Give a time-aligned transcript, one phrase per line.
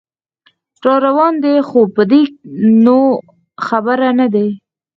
[0.85, 2.21] راروان دی خو په دې
[2.85, 2.99] نو
[3.67, 4.47] خبر نه دی